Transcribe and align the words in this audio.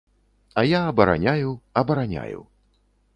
А 0.61 0.61
я 0.69 0.79
абараняю, 0.93 1.53
абараняю. 1.83 2.45